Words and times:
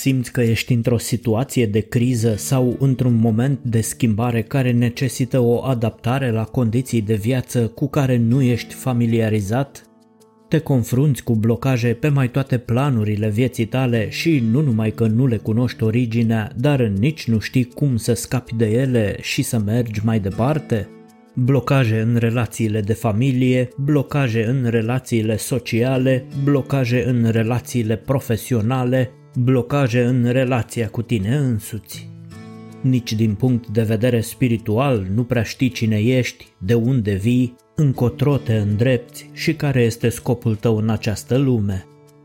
Simți 0.00 0.32
că 0.32 0.40
ești 0.40 0.72
într-o 0.72 0.98
situație 0.98 1.66
de 1.66 1.80
criză 1.80 2.34
sau 2.36 2.76
într-un 2.78 3.14
moment 3.14 3.58
de 3.62 3.80
schimbare 3.80 4.42
care 4.42 4.72
necesită 4.72 5.40
o 5.40 5.64
adaptare 5.64 6.30
la 6.30 6.44
condiții 6.44 7.00
de 7.00 7.14
viață 7.14 7.66
cu 7.66 7.88
care 7.88 8.16
nu 8.16 8.42
ești 8.42 8.74
familiarizat? 8.74 9.84
Te 10.48 10.58
confrunți 10.58 11.22
cu 11.22 11.34
blocaje 11.34 11.88
pe 11.88 12.08
mai 12.08 12.30
toate 12.30 12.58
planurile 12.58 13.28
vieții 13.28 13.64
tale 13.64 14.10
și 14.10 14.42
nu 14.50 14.60
numai 14.60 14.90
că 14.90 15.06
nu 15.06 15.26
le 15.26 15.36
cunoști 15.36 15.82
originea, 15.82 16.52
dar 16.56 16.82
nici 16.82 17.28
nu 17.28 17.38
știi 17.38 17.64
cum 17.64 17.96
să 17.96 18.12
scapi 18.12 18.54
de 18.56 18.66
ele 18.66 19.16
și 19.20 19.42
să 19.42 19.58
mergi 19.58 20.00
mai 20.04 20.20
departe? 20.20 20.88
blocaje 21.34 22.00
în 22.00 22.16
relațiile 22.16 22.80
de 22.80 22.92
familie, 22.92 23.68
blocaje 23.76 24.44
în 24.46 24.66
relațiile 24.70 25.36
sociale, 25.36 26.26
blocaje 26.44 27.04
în 27.06 27.28
relațiile 27.30 27.96
profesionale, 27.96 29.10
blocaje 29.34 30.04
în 30.04 30.24
relația 30.24 30.88
cu 30.88 31.02
tine 31.02 31.36
însuți. 31.36 32.08
Nici 32.80 33.12
din 33.12 33.34
punct 33.34 33.68
de 33.68 33.82
vedere 33.82 34.20
spiritual 34.20 35.06
nu 35.14 35.24
prea 35.24 35.42
știi 35.42 35.70
cine 35.70 35.98
ești, 35.98 36.46
de 36.58 36.74
unde 36.74 37.14
vii, 37.14 37.56
încotro 37.74 38.36
te 38.36 38.54
îndrepți 38.54 39.30
și 39.32 39.54
care 39.54 39.82
este 39.82 40.08
scopul 40.08 40.54
tău 40.54 40.76
în 40.76 40.88
această 40.88 41.36
lume. 41.36 41.84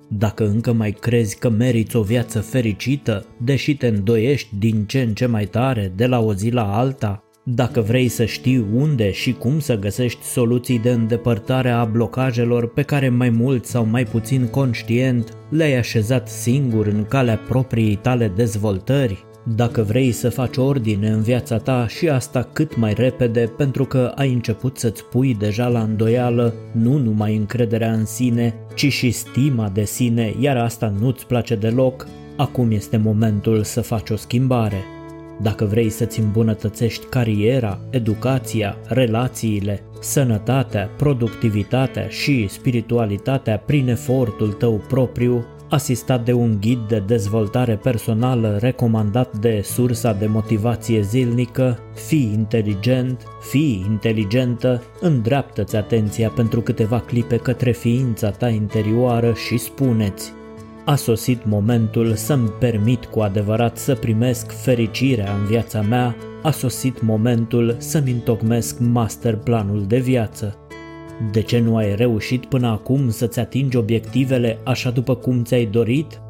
Dacă 0.09 0.47
încă 0.47 0.73
mai 0.73 0.91
crezi 0.91 1.37
că 1.37 1.49
meriți 1.49 1.95
o 1.95 2.01
viață 2.01 2.39
fericită, 2.39 3.25
deși 3.43 3.75
te 3.75 3.87
îndoiești 3.87 4.49
din 4.59 4.85
ce 4.85 5.01
în 5.01 5.13
ce 5.13 5.25
mai 5.25 5.45
tare 5.45 5.91
de 5.95 6.05
la 6.05 6.19
o 6.19 6.33
zi 6.33 6.49
la 6.49 6.77
alta, 6.77 7.24
dacă 7.47 7.81
vrei 7.81 8.07
să 8.07 8.25
știi 8.25 8.65
unde 8.73 9.11
și 9.11 9.33
cum 9.33 9.59
să 9.59 9.75
găsești 9.77 10.23
soluții 10.23 10.79
de 10.79 10.89
îndepărtare 10.89 11.69
a 11.69 11.85
blocajelor 11.85 12.73
pe 12.73 12.81
care 12.81 13.09
mai 13.09 13.29
mult 13.29 13.65
sau 13.65 13.85
mai 13.85 14.03
puțin 14.03 14.47
conștient 14.47 15.37
le-ai 15.49 15.77
așezat 15.77 16.29
singur 16.29 16.87
în 16.87 17.05
calea 17.09 17.37
propriei 17.37 17.95
tale 17.95 18.31
dezvoltări, 18.35 19.25
dacă 19.55 19.81
vrei 19.81 20.11
să 20.11 20.29
faci 20.29 20.57
ordine 20.57 21.09
în 21.09 21.21
viața 21.21 21.57
ta 21.57 21.87
și 21.87 22.09
asta 22.09 22.49
cât 22.53 22.77
mai 22.77 22.93
repede 22.93 23.51
pentru 23.57 23.85
că 23.85 24.11
ai 24.15 24.33
început 24.33 24.77
să-ți 24.77 25.03
pui 25.03 25.35
deja 25.39 25.67
la 25.67 25.81
îndoială 25.81 26.53
nu 26.71 26.97
numai 26.97 27.35
încrederea 27.35 27.93
în 27.93 28.05
sine, 28.05 28.53
ci 28.75 28.91
și 28.91 29.11
stima 29.11 29.69
de 29.69 29.83
sine, 29.83 30.33
iar 30.39 30.57
asta 30.57 30.93
nu-ți 30.99 31.25
place 31.27 31.55
deloc, 31.55 32.07
acum 32.37 32.71
este 32.71 32.97
momentul 32.97 33.63
să 33.63 33.81
faci 33.81 34.09
o 34.09 34.15
schimbare. 34.15 34.94
Dacă 35.41 35.65
vrei 35.65 35.89
să-ți 35.89 36.19
îmbunătățești 36.19 37.05
cariera, 37.05 37.79
educația, 37.89 38.77
relațiile, 38.87 39.83
sănătatea, 39.99 40.89
productivitatea 40.97 42.07
și 42.07 42.47
spiritualitatea 42.47 43.57
prin 43.57 43.87
efortul 43.87 44.51
tău 44.51 44.83
propriu, 44.87 45.45
asistat 45.69 46.25
de 46.25 46.33
un 46.33 46.57
ghid 46.61 46.79
de 46.87 47.03
dezvoltare 47.07 47.75
personală 47.75 48.57
recomandat 48.61 49.37
de 49.37 49.61
sursa 49.63 50.13
de 50.13 50.25
motivație 50.25 51.01
zilnică, 51.01 51.79
fii 51.93 52.31
inteligent, 52.33 53.23
fii 53.49 53.85
inteligentă, 53.89 54.83
îndreaptă-ți 55.01 55.75
atenția 55.75 56.29
pentru 56.29 56.61
câteva 56.61 56.99
clipe 56.99 57.35
către 57.35 57.71
ființa 57.71 58.29
ta 58.29 58.49
interioară 58.49 59.33
și 59.33 59.57
spuneți 59.57 60.33
a 60.85 60.95
sosit 60.95 61.45
momentul 61.45 62.13
să-mi 62.13 62.49
permit 62.49 63.05
cu 63.05 63.19
adevărat 63.19 63.77
să 63.77 63.95
primesc 63.95 64.51
fericirea 64.51 65.33
în 65.33 65.45
viața 65.45 65.81
mea, 65.81 66.15
a 66.41 66.51
sosit 66.51 67.01
momentul 67.01 67.75
să-mi 67.77 68.11
întocmesc 68.11 68.79
masterplanul 68.79 69.85
de 69.87 69.99
viață. 69.99 70.57
De 71.31 71.41
ce 71.41 71.59
nu 71.59 71.75
ai 71.75 71.95
reușit 71.95 72.45
până 72.45 72.67
acum 72.67 73.09
să-ți 73.09 73.39
atingi 73.39 73.77
obiectivele 73.77 74.59
așa 74.63 74.89
după 74.89 75.15
cum 75.15 75.43
ți-ai 75.43 75.65
dorit? 75.65 76.21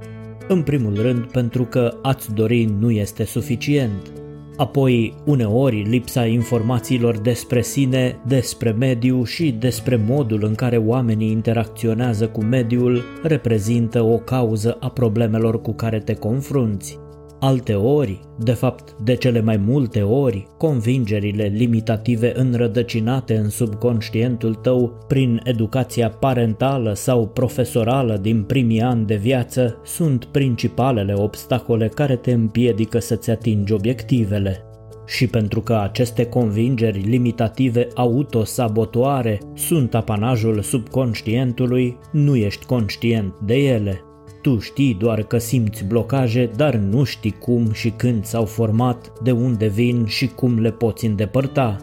În 0.48 0.62
primul 0.62 1.02
rând 1.02 1.26
pentru 1.32 1.64
că 1.64 1.98
ați 2.02 2.34
dori 2.34 2.64
nu 2.80 2.92
este 2.92 3.24
suficient. 3.24 4.12
Apoi, 4.58 5.14
uneori, 5.26 5.82
lipsa 5.82 6.26
informațiilor 6.26 7.18
despre 7.18 7.62
sine, 7.62 8.20
despre 8.28 8.72
mediu 8.72 9.24
și 9.24 9.52
despre 9.52 9.96
modul 10.08 10.44
în 10.44 10.56
care 10.56 10.78
oamenii 10.78 11.32
interacționează 11.32 12.28
cu 12.28 12.44
mediul 12.44 13.04
reprezintă 13.24 14.02
o 14.02 14.18
cauză 14.18 14.78
a 14.80 14.90
problemelor 14.90 15.62
cu 15.62 15.74
care 15.74 16.00
te 16.00 16.14
confrunți. 16.14 17.05
Alte 17.46 17.74
ori, 17.74 18.20
de 18.40 18.52
fapt 18.52 18.96
de 19.04 19.16
cele 19.16 19.42
mai 19.42 19.58
multe 19.58 20.02
ori, 20.02 20.48
convingerile 20.58 21.44
limitative 21.44 22.32
înrădăcinate 22.36 23.36
în 23.38 23.50
subconștientul 23.50 24.54
tău 24.54 25.06
prin 25.08 25.42
educația 25.44 26.10
parentală 26.10 26.94
sau 26.94 27.28
profesorală 27.28 28.18
din 28.18 28.44
primii 28.44 28.82
ani 28.82 29.06
de 29.06 29.16
viață 29.16 29.82
sunt 29.84 30.26
principalele 30.26 31.14
obstacole 31.14 31.88
care 31.88 32.16
te 32.16 32.32
împiedică 32.32 33.00
să-ți 33.00 33.30
atingi 33.30 33.74
obiectivele. 33.74 34.66
Și 35.08 35.28
pentru 35.28 35.62
că 35.62 35.74
aceste 35.74 36.26
convingeri 36.26 37.00
limitative 37.00 37.88
autosabotoare 37.96 39.40
sunt 39.54 39.96
apanajul 39.96 40.62
subconștientului, 40.62 41.98
nu 42.12 42.36
ești 42.36 42.66
conștient 42.66 43.40
de 43.40 43.56
ele. 43.56 44.05
Tu 44.46 44.60
știi 44.60 44.94
doar 44.94 45.24
că 45.24 45.38
simți 45.38 45.86
blocaje, 45.86 46.50
dar 46.56 46.76
nu 46.76 47.04
știi 47.04 47.36
cum 47.40 47.72
și 47.72 47.90
când 47.90 48.26
s-au 48.26 48.46
format, 48.46 49.12
de 49.24 49.32
unde 49.32 49.68
vin 49.68 50.06
și 50.06 50.28
cum 50.28 50.60
le 50.60 50.72
poți 50.72 51.06
îndepărta. 51.06 51.78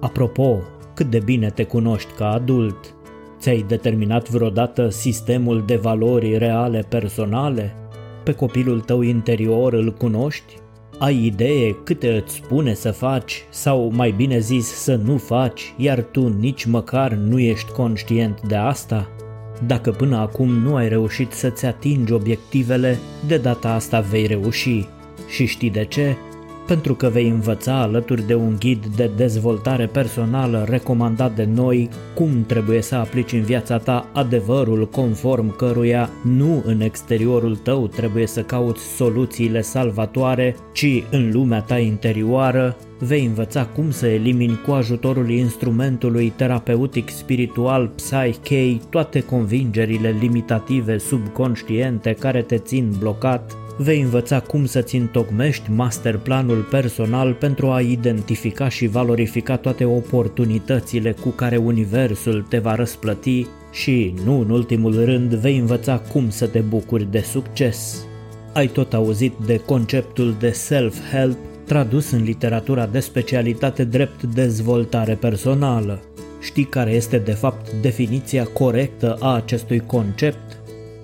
Apropo, 0.00 0.58
cât 0.94 1.10
de 1.10 1.18
bine 1.24 1.50
te 1.50 1.64
cunoști 1.64 2.12
ca 2.16 2.30
adult? 2.30 2.94
Ți-ai 3.38 3.64
determinat 3.68 4.30
vreodată 4.30 4.88
sistemul 4.88 5.62
de 5.66 5.76
valori 5.76 6.36
reale 6.36 6.84
personale? 6.88 7.74
Pe 8.24 8.32
copilul 8.32 8.80
tău 8.80 9.00
interior 9.00 9.72
îl 9.72 9.92
cunoști? 9.92 10.54
Ai 10.98 11.24
idee 11.24 11.72
câte 11.84 12.16
îți 12.16 12.34
spune 12.34 12.74
să 12.74 12.90
faci 12.90 13.44
sau 13.50 13.90
mai 13.94 14.10
bine 14.10 14.38
zis 14.38 14.66
să 14.66 14.94
nu 14.94 15.16
faci, 15.16 15.74
iar 15.76 16.02
tu 16.02 16.28
nici 16.28 16.64
măcar 16.64 17.12
nu 17.12 17.38
ești 17.38 17.72
conștient 17.72 18.40
de 18.46 18.56
asta? 18.56 19.08
Dacă 19.66 19.90
până 19.90 20.16
acum 20.16 20.48
nu 20.48 20.74
ai 20.74 20.88
reușit 20.88 21.32
să-ți 21.32 21.66
atingi 21.66 22.12
obiectivele, 22.12 22.98
de 23.26 23.36
data 23.36 23.68
asta 23.68 24.00
vei 24.00 24.26
reuși. 24.26 24.86
Și 25.28 25.46
știi 25.46 25.70
de 25.70 25.84
ce? 25.84 26.16
Pentru 26.68 26.94
că 26.94 27.08
vei 27.08 27.28
învăța 27.28 27.80
alături 27.80 28.26
de 28.26 28.34
un 28.34 28.56
ghid 28.58 28.86
de 28.86 29.10
dezvoltare 29.16 29.86
personală 29.86 30.66
recomandat 30.68 31.34
de 31.34 31.44
noi 31.54 31.88
cum 32.14 32.44
trebuie 32.46 32.82
să 32.82 32.94
aplici 32.94 33.32
în 33.32 33.42
viața 33.42 33.78
ta 33.78 34.10
adevărul 34.12 34.88
conform 34.88 35.56
căruia 35.56 36.10
nu 36.22 36.62
în 36.66 36.80
exteriorul 36.80 37.56
tău 37.56 37.86
trebuie 37.86 38.26
să 38.26 38.42
cauți 38.42 38.82
soluțiile 38.82 39.60
salvatoare, 39.60 40.56
ci 40.72 41.02
în 41.10 41.30
lumea 41.32 41.60
ta 41.60 41.78
interioară 41.78 42.76
vei 42.98 43.24
învăța 43.24 43.66
cum 43.66 43.90
să 43.90 44.06
elimini 44.06 44.60
cu 44.66 44.70
ajutorul 44.70 45.30
instrumentului 45.30 46.32
terapeutic 46.36 47.08
spiritual 47.08 47.90
Psyche 47.94 48.78
toate 48.90 49.20
convingerile 49.20 50.16
limitative 50.20 50.98
subconștiente 50.98 52.12
care 52.12 52.42
te 52.42 52.58
țin 52.58 52.94
blocat 52.98 53.56
vei 53.78 54.00
învăța 54.00 54.40
cum 54.40 54.64
să-ți 54.64 54.96
întocmești 54.96 55.70
masterplanul 55.70 56.66
personal 56.70 57.32
pentru 57.32 57.70
a 57.70 57.80
identifica 57.80 58.68
și 58.68 58.86
valorifica 58.86 59.56
toate 59.56 59.84
oportunitățile 59.84 61.12
cu 61.12 61.28
care 61.28 61.56
universul 61.56 62.46
te 62.48 62.58
va 62.58 62.74
răsplăti 62.74 63.46
și, 63.72 64.14
nu 64.24 64.40
în 64.40 64.50
ultimul 64.50 65.04
rând, 65.04 65.34
vei 65.34 65.58
învăța 65.58 65.98
cum 65.98 66.30
să 66.30 66.46
te 66.46 66.58
bucuri 66.58 67.10
de 67.10 67.20
succes. 67.20 68.06
Ai 68.52 68.66
tot 68.66 68.94
auzit 68.94 69.32
de 69.46 69.56
conceptul 69.56 70.34
de 70.38 70.50
self-help 70.50 71.36
tradus 71.64 72.10
în 72.10 72.22
literatura 72.22 72.86
de 72.86 73.00
specialitate 73.00 73.84
drept 73.84 74.22
dezvoltare 74.22 75.14
personală. 75.14 76.02
Știi 76.40 76.64
care 76.64 76.90
este 76.90 77.18
de 77.18 77.32
fapt 77.32 77.72
definiția 77.72 78.44
corectă 78.44 79.16
a 79.20 79.34
acestui 79.34 79.78
concept? 79.78 80.47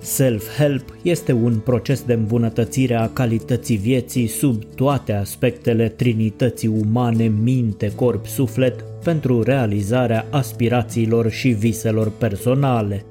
Self-help 0.05 0.95
este 1.01 1.31
un 1.31 1.59
proces 1.63 2.03
de 2.03 2.13
îmbunătățire 2.13 2.95
a 2.95 3.09
calității 3.09 3.77
vieții 3.77 4.27
sub 4.27 4.63
toate 4.75 5.13
aspectele 5.13 5.89
trinității 5.89 6.67
umane, 6.67 7.31
minte, 7.43 7.91
corp, 7.95 8.25
suflet 8.25 8.85
pentru 9.03 9.43
realizarea 9.43 10.25
aspirațiilor 10.29 11.29
și 11.29 11.47
viselor 11.47 12.11
personale. 12.17 13.05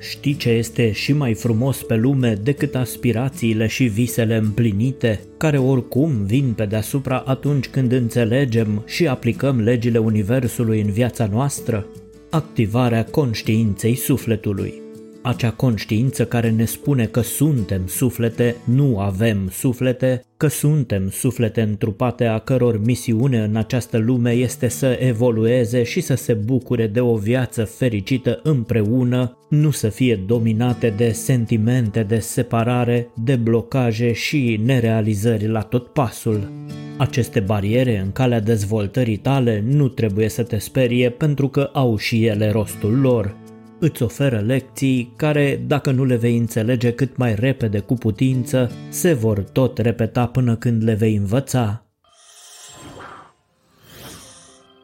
Știi 0.00 0.36
ce 0.36 0.48
este 0.50 0.92
și 0.92 1.12
mai 1.12 1.34
frumos 1.34 1.82
pe 1.82 1.96
lume 1.96 2.38
decât 2.42 2.74
aspirațiile 2.74 3.66
și 3.66 3.84
visele 3.84 4.36
împlinite, 4.36 5.20
care 5.36 5.58
oricum 5.58 6.24
vin 6.24 6.52
pe 6.56 6.64
deasupra 6.64 7.22
atunci 7.26 7.68
când 7.68 7.92
înțelegem 7.92 8.82
și 8.86 9.06
aplicăm 9.06 9.60
legile 9.60 9.98
Universului 9.98 10.80
în 10.80 10.90
viața 10.90 11.28
noastră? 11.32 11.86
Activarea 12.30 13.04
conștiinței 13.04 13.94
sufletului. 13.94 14.86
Acea 15.28 15.50
conștiință 15.50 16.24
care 16.24 16.50
ne 16.50 16.64
spune 16.64 17.04
că 17.04 17.20
suntem 17.20 17.82
suflete, 17.86 18.56
nu 18.64 18.98
avem 18.98 19.48
suflete, 19.50 20.22
că 20.36 20.46
suntem 20.46 21.08
suflete 21.10 21.60
întrupate 21.60 22.24
a 22.24 22.38
căror 22.38 22.80
misiune 22.84 23.38
în 23.38 23.56
această 23.56 23.98
lume 23.98 24.30
este 24.30 24.68
să 24.68 24.98
evolueze 25.00 25.82
și 25.82 26.00
să 26.00 26.14
se 26.14 26.32
bucure 26.32 26.86
de 26.86 27.00
o 27.00 27.16
viață 27.16 27.64
fericită 27.64 28.40
împreună, 28.42 29.36
nu 29.48 29.70
să 29.70 29.88
fie 29.88 30.16
dominate 30.26 30.94
de 30.96 31.10
sentimente 31.10 32.02
de 32.02 32.18
separare, 32.18 33.08
de 33.14 33.36
blocaje 33.36 34.12
și 34.12 34.60
nerealizări 34.64 35.46
la 35.48 35.60
tot 35.60 35.86
pasul. 35.86 36.50
Aceste 36.96 37.40
bariere 37.40 37.98
în 37.98 38.12
calea 38.12 38.40
dezvoltării 38.40 39.16
tale 39.16 39.64
nu 39.66 39.88
trebuie 39.88 40.28
să 40.28 40.42
te 40.42 40.58
sperie 40.58 41.10
pentru 41.10 41.48
că 41.48 41.70
au 41.72 41.96
și 41.96 42.26
ele 42.26 42.50
rostul 42.50 43.00
lor. 43.00 43.46
Îți 43.80 44.02
oferă 44.02 44.40
lecții 44.40 45.12
care, 45.16 45.60
dacă 45.66 45.90
nu 45.90 46.04
le 46.04 46.16
vei 46.16 46.36
înțelege 46.36 46.92
cât 46.92 47.16
mai 47.16 47.34
repede 47.34 47.78
cu 47.78 47.94
putință, 47.94 48.70
se 48.88 49.12
vor 49.12 49.40
tot 49.40 49.78
repeta 49.78 50.26
până 50.26 50.56
când 50.56 50.84
le 50.84 50.94
vei 50.94 51.16
învăța. 51.16 51.82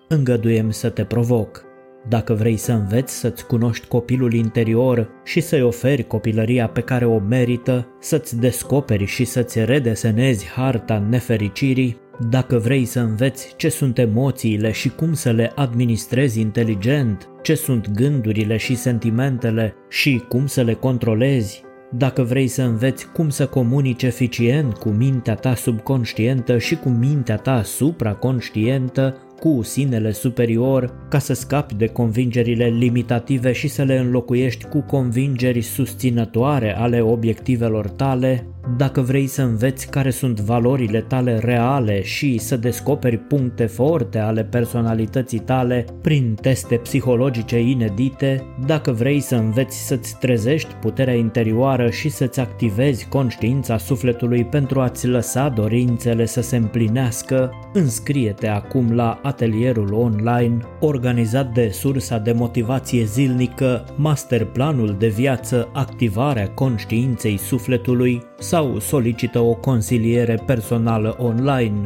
Îngăduiem 0.09 0.71
să 0.71 0.89
te 0.89 1.05
provoc. 1.05 1.65
Dacă 2.09 2.35
vrei 2.35 2.57
să 2.57 2.73
înveți 2.73 3.19
să-ți 3.19 3.47
cunoști 3.47 3.87
copilul 3.87 4.33
interior 4.33 5.09
și 5.25 5.41
să-i 5.41 5.63
oferi 5.63 6.07
copilăria 6.07 6.69
pe 6.69 6.81
care 6.81 7.07
o 7.07 7.19
merită, 7.19 7.89
să-ți 8.01 8.39
descoperi 8.39 9.05
și 9.05 9.25
să-ți 9.25 9.65
redesenezi 9.65 10.47
harta 10.47 10.99
nefericirii, 10.99 12.01
dacă 12.29 12.59
vrei 12.59 12.85
să 12.85 13.01
înveți 13.01 13.55
ce 13.57 13.69
sunt 13.69 13.99
emoțiile 13.99 14.73
și 14.73 14.89
cum 14.89 15.13
să 15.13 15.31
le 15.31 15.53
administrezi 15.55 16.41
inteligent, 16.41 17.29
ce 17.43 17.55
sunt 17.55 17.91
gândurile 17.91 18.57
și 18.57 18.77
sentimentele 18.77 19.75
și 19.89 20.23
cum 20.29 20.47
să 20.47 20.63
le 20.63 20.73
controlezi, 20.73 21.63
dacă 21.97 22.23
vrei 22.23 22.47
să 22.47 22.63
înveți 22.63 23.13
cum 23.13 23.29
să 23.29 23.47
comunici 23.47 24.03
eficient 24.03 24.77
cu 24.77 24.89
mintea 24.89 25.35
ta 25.35 25.55
subconștientă 25.55 26.59
și 26.59 26.77
cu 26.77 26.89
mintea 26.89 27.37
ta 27.37 27.63
supraconștientă, 27.63 29.17
cu 29.41 29.63
sinele 29.63 30.13
superior 30.13 31.07
ca 31.09 31.19
să 31.19 31.33
scapi 31.33 31.75
de 31.75 31.87
convingerile 31.87 32.65
limitative 32.65 33.53
și 33.53 33.69
să 33.69 33.83
le 33.83 33.99
înlocuiești 33.99 34.65
cu 34.65 34.81
convingeri 34.81 35.61
susținătoare 35.61 36.77
ale 36.77 37.01
obiectivelor 37.01 37.89
tale, 37.89 38.47
dacă 38.77 39.01
vrei 39.01 39.27
să 39.27 39.43
înveți 39.43 39.91
care 39.91 40.11
sunt 40.11 40.41
valorile 40.41 41.01
tale 41.01 41.39
reale 41.39 42.03
și 42.03 42.39
să 42.39 42.57
descoperi 42.57 43.19
puncte 43.19 43.67
forte 43.67 44.19
ale 44.19 44.45
personalității 44.45 45.39
tale 45.39 45.85
prin 46.01 46.35
teste 46.41 46.77
psihologice 46.77 47.61
inedite, 47.61 48.43
dacă 48.67 48.93
vrei 48.93 49.21
să 49.21 49.35
înveți 49.35 49.87
să-ți 49.87 50.19
trezești 50.19 50.75
puterea 50.75 51.15
interioară 51.15 51.91
și 51.91 52.09
să-ți 52.09 52.41
activezi 52.41 53.09
conștiința 53.09 53.79
sufletului 53.79 54.45
pentru 54.45 54.81
a-ți 54.81 55.07
lăsa 55.07 55.49
dorințele 55.49 56.27
să 56.27 56.41
se 56.41 56.57
împlinească, 56.57 57.51
înscrie-te 57.73 58.47
acum 58.47 58.95
la 58.95 59.21
atelierul 59.23 59.93
online 59.93 60.57
organizat 60.81 61.53
de 61.53 61.69
sursa 61.73 62.19
de 62.19 62.33
motivație 62.33 63.05
zilnică, 63.05 63.85
masterplanul 63.97 64.97
de 64.99 65.09
viață 65.09 65.69
Activarea 65.73 66.49
conștiinței 66.49 67.37
sufletului 67.37 68.23
sau 68.45 68.79
solicită 68.79 69.41
o 69.41 69.55
consiliere 69.55 70.43
personală 70.47 71.17
online. 71.19 71.85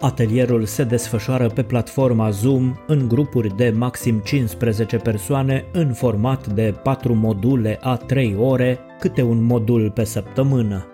Atelierul 0.00 0.64
se 0.64 0.84
desfășoară 0.84 1.48
pe 1.48 1.62
platforma 1.62 2.30
Zoom 2.30 2.76
în 2.86 3.08
grupuri 3.08 3.56
de 3.56 3.72
maxim 3.76 4.18
15 4.18 4.96
persoane 4.96 5.64
în 5.72 5.92
format 5.92 6.46
de 6.46 6.74
4 6.82 7.14
module 7.14 7.78
a 7.82 7.96
3 7.96 8.36
ore, 8.38 8.78
câte 8.98 9.22
un 9.22 9.44
modul 9.44 9.90
pe 9.90 10.04
săptămână. 10.04 10.86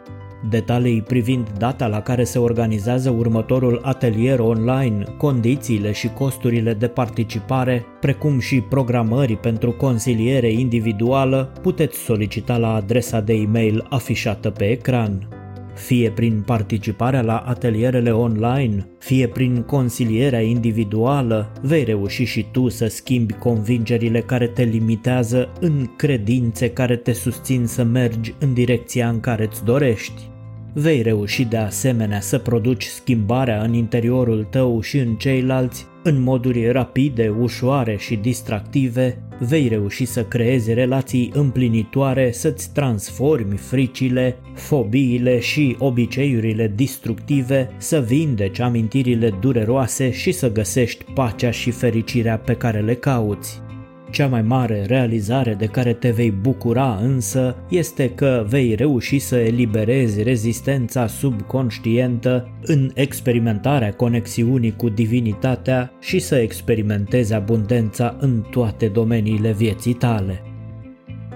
Detalii 0.48 1.02
privind 1.02 1.48
data 1.58 1.86
la 1.86 2.00
care 2.00 2.24
se 2.24 2.38
organizează 2.38 3.10
următorul 3.10 3.80
atelier 3.82 4.38
online, 4.38 5.04
condițiile 5.16 5.92
și 5.92 6.08
costurile 6.08 6.74
de 6.74 6.86
participare, 6.86 7.84
precum 8.00 8.38
și 8.38 8.60
programări 8.60 9.36
pentru 9.36 9.72
consiliere 9.72 10.52
individuală, 10.52 11.52
puteți 11.62 11.98
solicita 11.98 12.56
la 12.56 12.74
adresa 12.74 13.20
de 13.20 13.32
e-mail 13.32 13.86
afișată 13.88 14.50
pe 14.50 14.64
ecran. 14.64 15.28
Fie 15.74 16.10
prin 16.10 16.42
participarea 16.46 17.22
la 17.22 17.36
atelierele 17.36 18.10
online, 18.10 18.86
fie 18.98 19.28
prin 19.28 19.62
consilierea 19.62 20.40
individuală, 20.40 21.52
vei 21.60 21.84
reuși 21.84 22.24
și 22.24 22.46
tu 22.52 22.68
să 22.68 22.86
schimbi 22.86 23.32
convingerile 23.32 24.20
care 24.20 24.46
te 24.46 24.62
limitează 24.62 25.48
în 25.60 25.90
credințe 25.96 26.70
care 26.70 26.96
te 26.96 27.12
susțin 27.12 27.66
să 27.66 27.82
mergi 27.82 28.34
în 28.38 28.54
direcția 28.54 29.08
în 29.08 29.20
care 29.20 29.44
îți 29.44 29.64
dorești. 29.64 30.30
Vei 30.74 31.02
reuși 31.02 31.44
de 31.44 31.56
asemenea 31.56 32.20
să 32.20 32.38
produci 32.38 32.84
schimbarea 32.84 33.62
în 33.62 33.72
interiorul 33.72 34.46
tău 34.50 34.80
și 34.80 34.98
în 34.98 35.14
ceilalți 35.14 35.86
în 36.02 36.22
moduri 36.22 36.70
rapide, 36.70 37.34
ușoare 37.40 37.96
și 37.96 38.16
distractive, 38.16 39.22
vei 39.38 39.68
reuși 39.68 40.04
să 40.04 40.24
creezi 40.24 40.72
relații 40.72 41.30
împlinitoare, 41.34 42.32
să-ți 42.32 42.72
transformi 42.72 43.56
fricile, 43.56 44.36
fobiile 44.54 45.40
și 45.40 45.76
obiceiurile 45.78 46.72
destructive, 46.76 47.70
să 47.76 48.00
vindeci 48.00 48.58
amintirile 48.58 49.38
dureroase 49.40 50.12
și 50.12 50.32
să 50.32 50.52
găsești 50.52 51.04
pacea 51.14 51.50
și 51.50 51.70
fericirea 51.70 52.38
pe 52.38 52.54
care 52.54 52.80
le 52.80 52.94
cauți. 52.94 53.62
Cea 54.12 54.26
mai 54.26 54.42
mare 54.42 54.84
realizare 54.86 55.54
de 55.54 55.66
care 55.66 55.92
te 55.92 56.10
vei 56.10 56.30
bucura 56.30 56.98
însă 57.02 57.56
este 57.68 58.10
că 58.10 58.46
vei 58.48 58.74
reuși 58.74 59.18
să 59.18 59.36
eliberezi 59.36 60.22
rezistența 60.22 61.06
subconștientă 61.06 62.48
în 62.62 62.90
experimentarea 62.94 63.92
conexiunii 63.92 64.76
cu 64.76 64.88
divinitatea 64.88 65.92
și 66.00 66.18
să 66.18 66.36
experimentezi 66.36 67.34
abundența 67.34 68.16
în 68.20 68.44
toate 68.50 68.86
domeniile 68.86 69.52
vieții 69.52 69.94
tale. 69.94 70.51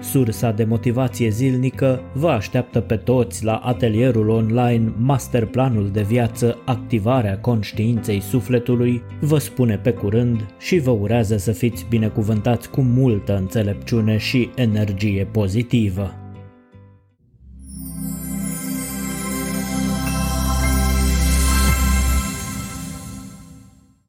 Sursa 0.01 0.51
de 0.51 0.63
motivație 0.63 1.29
zilnică 1.29 2.01
vă 2.13 2.29
așteaptă 2.29 2.79
pe 2.79 2.95
toți 2.95 3.43
la 3.43 3.55
atelierul 3.55 4.29
online 4.29 4.93
Masterplanul 4.97 5.89
de 5.89 6.01
viață 6.01 6.57
Activarea 6.65 7.39
conștiinței 7.39 8.19
sufletului, 8.19 9.01
vă 9.19 9.37
spune 9.37 9.77
pe 9.77 9.91
curând 9.91 10.45
și 10.59 10.79
vă 10.79 10.91
urează 10.91 11.37
să 11.37 11.51
fiți 11.51 11.85
binecuvântați 11.89 12.69
cu 12.69 12.81
multă 12.81 13.37
înțelepciune 13.37 14.17
și 14.17 14.49
energie 14.55 15.27
pozitivă. 15.31 16.26